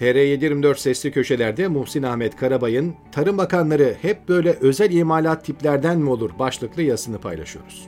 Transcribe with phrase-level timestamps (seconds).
[0.00, 6.30] TR724 sesli köşelerde Muhsin Ahmet Karabay'ın Tarım Bakanları hep böyle özel imalat tiplerden mi olur
[6.38, 7.86] başlıklı yazısını paylaşıyoruz.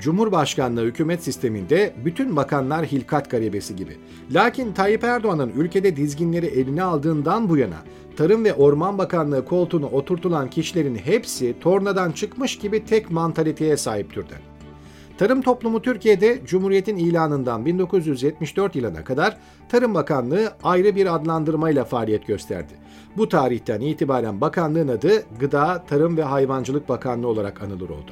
[0.00, 3.96] Cumhurbaşkanlığı hükümet sisteminde bütün bakanlar hilkat garibesi gibi.
[4.30, 7.78] Lakin Tayyip Erdoğan'ın ülkede dizginleri eline aldığından bu yana
[8.16, 14.49] Tarım ve Orman Bakanlığı koltuğuna oturtulan kişilerin hepsi tornadan çıkmış gibi tek mantaliteye sahip türden.
[15.20, 19.36] Tarım toplumu Türkiye'de Cumhuriyet'in ilanından 1974 yılına kadar
[19.68, 22.72] Tarım Bakanlığı ayrı bir adlandırmayla faaliyet gösterdi.
[23.16, 28.10] Bu tarihten itibaren bakanlığın adı Gıda, Tarım ve Hayvancılık Bakanlığı olarak anılır oldu.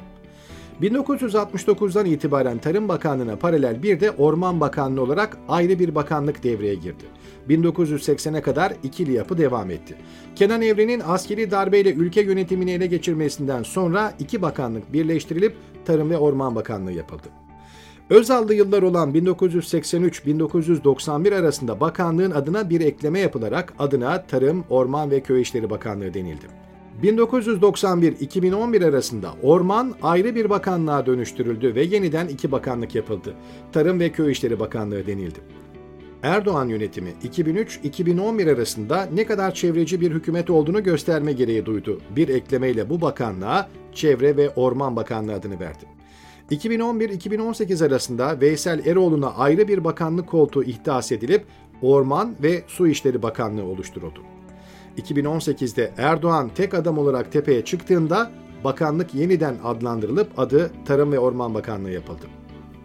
[0.81, 7.03] 1969'dan itibaren Tarım Bakanlığı'na paralel bir de Orman Bakanlığı olarak ayrı bir bakanlık devreye girdi.
[7.49, 9.95] 1980'e kadar ikili yapı devam etti.
[10.35, 16.55] Kenan Evren'in askeri darbeyle ülke yönetimini ele geçirmesinden sonra iki bakanlık birleştirilip Tarım ve Orman
[16.55, 17.27] Bakanlığı yapıldı.
[18.09, 25.41] Özallı yıllar olan 1983-1991 arasında bakanlığın adına bir ekleme yapılarak adına Tarım, Orman ve Köy
[25.41, 26.68] İşleri Bakanlığı denildi.
[27.03, 33.33] 1991-2011 arasında orman ayrı bir bakanlığa dönüştürüldü ve yeniden iki bakanlık yapıldı.
[33.71, 35.39] Tarım ve Köy İşleri Bakanlığı denildi.
[36.23, 42.01] Erdoğan yönetimi 2003-2011 arasında ne kadar çevreci bir hükümet olduğunu gösterme gereği duydu.
[42.15, 45.85] Bir eklemeyle bu bakanlığa Çevre ve Orman Bakanlığı adını verdi.
[46.51, 51.45] 2011-2018 arasında Veysel Eroğlu'na ayrı bir bakanlık koltuğu ihdas edilip
[51.81, 54.38] Orman ve Su İşleri Bakanlığı oluşturuldu.
[54.99, 58.31] 2018'de Erdoğan tek adam olarak tepeye çıktığında
[58.63, 62.25] bakanlık yeniden adlandırılıp adı Tarım ve Orman Bakanlığı yapıldı.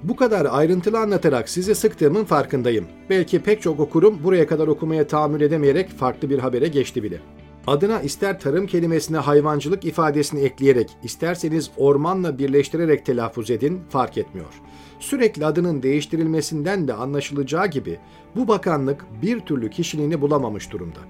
[0.02, 2.86] Bu kadar ayrıntılı anlatarak sizi sıktığımın farkındayım.
[3.10, 7.20] Belki pek çok okurum buraya kadar okumaya tahammül edemeyerek farklı bir habere geçti bile.
[7.66, 14.60] Adına ister tarım kelimesine hayvancılık ifadesini ekleyerek, isterseniz ormanla birleştirerek telaffuz edin fark etmiyor.
[15.00, 17.98] Sürekli adının değiştirilmesinden de anlaşılacağı gibi
[18.36, 21.00] bu bakanlık bir türlü kişiliğini bulamamış durumda.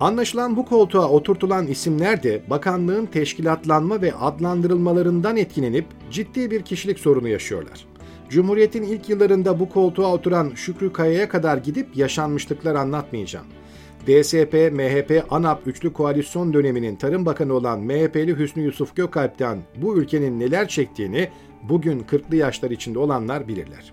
[0.00, 7.28] Anlaşılan bu koltuğa oturtulan isimler de bakanlığın teşkilatlanma ve adlandırılmalarından etkilenip ciddi bir kişilik sorunu
[7.28, 7.86] yaşıyorlar.
[8.28, 13.46] Cumhuriyet'in ilk yıllarında bu koltuğa oturan Şükrü Kaya'ya kadar gidip yaşanmışlıklar anlatmayacağım.
[14.06, 20.40] DSP, MHP, ANAP üçlü koalisyon döneminin Tarım Bakanı olan MHP'li Hüsnü Yusuf Gökalp'ten bu ülkenin
[20.40, 21.28] neler çektiğini
[21.62, 23.92] bugün 40'lı yaşlar içinde olanlar bilirler.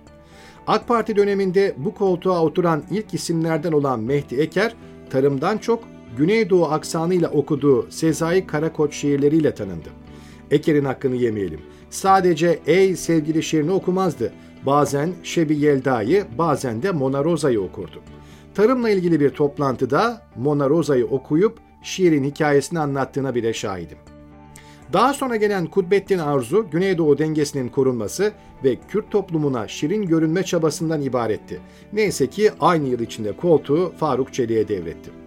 [0.68, 4.76] AK Parti döneminde bu koltuğa oturan ilk isimlerden olan Mehdi Eker,
[5.10, 9.90] tarımdan çok Güneydoğu aksanıyla okuduğu Sezai Karakoç şiirleriyle tanındı.
[10.52, 11.60] Eker'in hakkını yemeyelim.
[11.90, 14.34] Sadece Ey sevgili şiirini okumazdı.
[14.66, 18.02] Bazen Şebi Yelda'yı, bazen de Mona Rosa'yı okurdu.
[18.56, 23.98] Tarımla ilgili bir toplantıda Mona Rosa'yı okuyup şiirin hikayesini anlattığına bile şahidim.
[24.94, 28.32] Daha sonra gelen Kudbettin Arzu, Güneydoğu dengesinin korunması
[28.64, 31.60] ve Kürt toplumuna şirin görünme çabasından ibaretti.
[31.94, 35.27] Neyse ki aynı yıl içinde koltuğu Faruk Çelik'e devretti.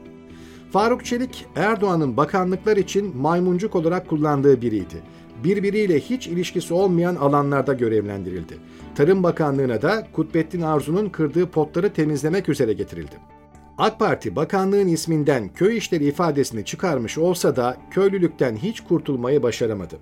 [0.72, 5.03] Faruk Çelik, Erdoğan'ın bakanlıklar için maymuncuk olarak kullandığı biriydi.
[5.44, 8.58] Birbiriyle hiç ilişkisi olmayan alanlarda görevlendirildi.
[8.94, 13.14] Tarım Bakanlığı'na da Kutbettin Arzu'nun kırdığı potları temizlemek üzere getirildi.
[13.78, 19.98] AK Parti bakanlığın isminden köy işleri ifadesini çıkarmış olsa da köylülükten hiç kurtulmayı başaramadı.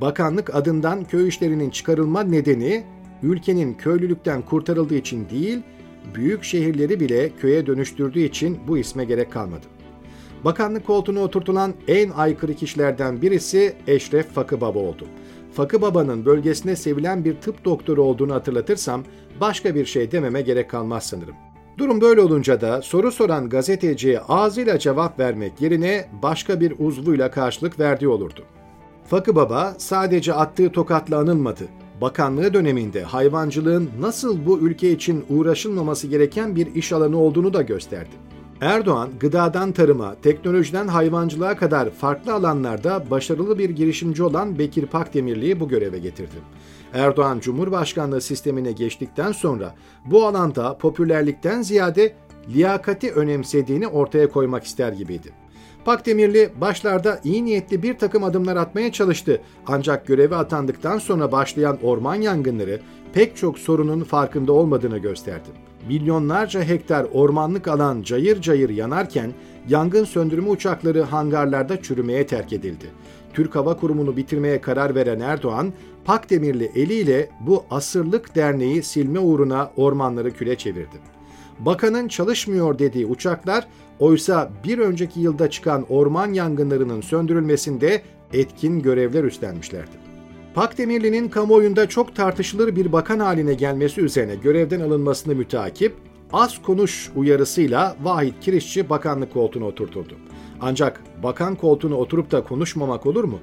[0.00, 2.84] Bakanlık adından köy işlerinin çıkarılma nedeni
[3.22, 5.58] ülkenin köylülükten kurtarıldığı için değil,
[6.14, 9.79] büyük şehirleri bile köye dönüştürdüğü için bu isme gerek kalmadı.
[10.44, 15.06] Bakanlık koltuğuna oturtulan en aykırı kişilerden birisi Eşref Fakı Baba oldu.
[15.52, 19.04] Fakı Baba'nın bölgesine sevilen bir tıp doktoru olduğunu hatırlatırsam
[19.40, 21.34] başka bir şey dememe gerek kalmaz sanırım.
[21.78, 27.78] Durum böyle olunca da soru soran gazeteciye ağzıyla cevap vermek yerine başka bir uzvuyla karşılık
[27.78, 28.44] verdiği olurdu.
[29.04, 31.64] Fakı Baba sadece attığı tokatla anılmadı.
[32.00, 38.30] Bakanlığı döneminde hayvancılığın nasıl bu ülke için uğraşılmaması gereken bir iş alanı olduğunu da gösterdi.
[38.60, 45.68] Erdoğan, gıdadan tarıma, teknolojiden hayvancılığa kadar farklı alanlarda başarılı bir girişimci olan Bekir Pakdemirli'yi bu
[45.68, 46.34] göreve getirdi.
[46.94, 52.12] Erdoğan Cumhurbaşkanlığı sistemine geçtikten sonra bu alanda popülerlikten ziyade
[52.48, 55.32] liyakati önemsediğini ortaya koymak ister gibiydi.
[55.84, 62.14] Pakdemirli başlarda iyi niyetli bir takım adımlar atmaya çalıştı ancak göreve atandıktan sonra başlayan orman
[62.14, 62.80] yangınları
[63.12, 65.69] pek çok sorunun farkında olmadığını gösterdi.
[65.88, 69.32] Milyonlarca hektar ormanlık alan cayır cayır yanarken
[69.68, 72.86] yangın söndürme uçakları hangarlarda çürümeye terk edildi.
[73.34, 75.72] Türk Hava Kurumu'nu bitirmeye karar veren Erdoğan,
[76.04, 80.96] Pakdemirli eliyle bu asırlık derneği silme uğruna ormanları küle çevirdi.
[81.58, 83.66] Bakanın çalışmıyor dediği uçaklar
[83.98, 90.09] oysa bir önceki yılda çıkan orman yangınlarının söndürülmesinde etkin görevler üstlenmişlerdi.
[90.54, 95.94] Pakdemirli'nin kamuoyunda çok tartışılır bir bakan haline gelmesi üzerine görevden alınmasını mütakip,
[96.32, 100.16] az konuş uyarısıyla Vahit Kirişçi bakanlık koltuğuna oturtuldu.
[100.60, 103.38] Ancak bakan koltuğuna oturup da konuşmamak olur mu?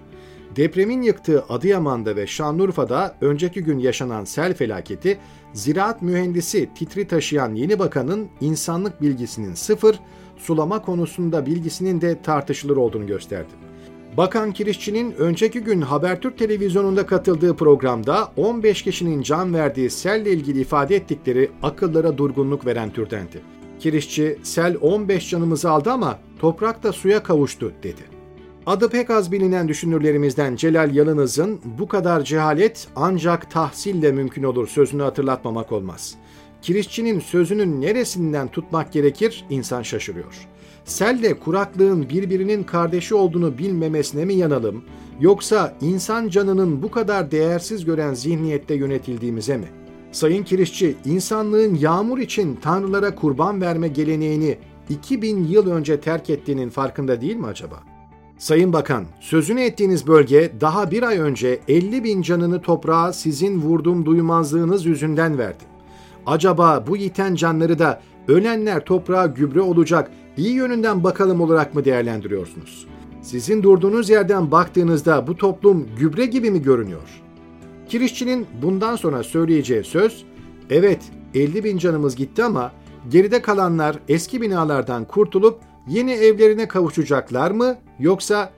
[0.56, 5.18] Depremin yıktığı Adıyaman'da ve Şanlıurfa'da önceki gün yaşanan sel felaketi,
[5.54, 10.00] ziraat mühendisi titri taşıyan yeni bakanın insanlık bilgisinin sıfır,
[10.38, 13.54] sulama konusunda bilgisinin de tartışılır olduğunu gösterdi.
[14.18, 20.96] Bakan Kirişçi'nin önceki gün Habertürk televizyonunda katıldığı programda 15 kişinin can verdiği selle ilgili ifade
[20.96, 23.42] ettikleri akıllara durgunluk veren türdendi.
[23.80, 28.02] Kirişçi, sel 15 canımızı aldı ama toprak da suya kavuştu dedi.
[28.66, 35.04] Adı pek az bilinen düşünürlerimizden Celal Yalınız'ın bu kadar cehalet ancak tahsille mümkün olur sözünü
[35.04, 36.16] hatırlatmamak olmaz.
[36.62, 40.48] Kirişçinin sözünün neresinden tutmak gerekir insan şaşırıyor.
[40.86, 44.84] Selle kuraklığın birbirinin kardeşi olduğunu bilmemesine mi yanalım
[45.20, 49.68] yoksa insan canının bu kadar değersiz gören zihniyette yönetildiğimize mi?
[50.12, 54.58] Sayın Kirişçi, insanlığın yağmur için tanrılara kurban verme geleneğini
[54.90, 57.84] 2000 yıl önce terk ettiğinin farkında değil mi acaba?
[58.38, 64.06] Sayın Bakan, sözünü ettiğiniz bölge daha bir ay önce 50 bin canını toprağa sizin vurdum
[64.06, 65.64] duymazlığınız yüzünden verdi.
[66.28, 72.88] Acaba bu yiten canları da ölenler toprağa gübre olacak iyi yönünden bakalım olarak mı değerlendiriyorsunuz?
[73.22, 77.22] Sizin durduğunuz yerden baktığınızda bu toplum gübre gibi mi görünüyor?
[77.90, 80.26] Kirişçinin bundan sonra söyleyeceği söz,
[80.70, 81.02] evet
[81.34, 82.72] 50 bin canımız gitti ama
[83.10, 88.52] geride kalanlar eski binalardan kurtulup yeni evlerine kavuşacaklar mı yoksa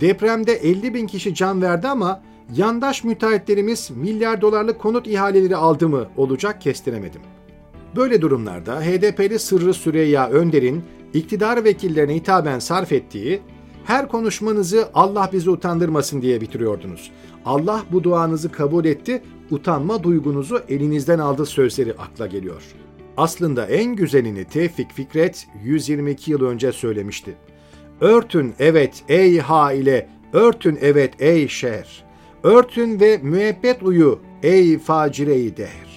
[0.00, 2.22] depremde 50 bin kişi can verdi ama
[2.52, 7.20] yandaş müteahhitlerimiz milyar dolarlık konut ihaleleri aldı mı olacak kestiremedim.
[7.96, 13.42] Böyle durumlarda HDP'li Sırrı Süreyya Önder'in iktidar vekillerine hitaben sarf ettiği
[13.84, 17.10] her konuşmanızı Allah bizi utandırmasın diye bitiriyordunuz.
[17.44, 22.62] Allah bu duanızı kabul etti, utanma duygunuzu elinizden aldı sözleri akla geliyor.
[23.16, 27.36] Aslında en güzelini Tevfik Fikret 122 yıl önce söylemişti.
[28.00, 32.03] Örtün evet ey ha ile, örtün evet ey şer.
[32.44, 35.93] Örtün ve müebbet uyu ey facireyi der.